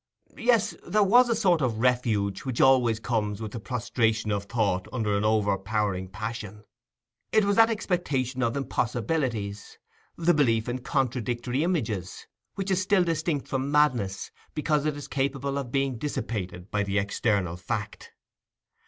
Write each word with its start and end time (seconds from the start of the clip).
Yes, 0.35 0.73
there 0.83 1.03
was 1.03 1.29
a 1.29 1.35
sort 1.35 1.61
of 1.61 1.77
refuge 1.77 2.39
which 2.39 2.59
always 2.59 2.99
comes 2.99 3.39
with 3.39 3.51
the 3.51 3.59
prostration 3.59 4.31
of 4.31 4.45
thought 4.45 4.87
under 4.91 5.15
an 5.15 5.23
overpowering 5.23 6.07
passion: 6.07 6.63
it 7.31 7.45
was 7.45 7.55
that 7.57 7.69
expectation 7.69 8.41
of 8.41 8.57
impossibilities, 8.57 9.77
that 10.17 10.33
belief 10.33 10.67
in 10.67 10.79
contradictory 10.79 11.63
images, 11.63 12.25
which 12.55 12.71
is 12.71 12.81
still 12.81 13.03
distinct 13.03 13.47
from 13.47 13.69
madness, 13.69 14.31
because 14.55 14.87
it 14.87 14.97
is 14.97 15.07
capable 15.07 15.55
of 15.59 15.71
being 15.71 15.99
dissipated 15.99 16.71
by 16.71 16.81
the 16.81 16.97
external 16.97 17.55
fact. 17.55 18.11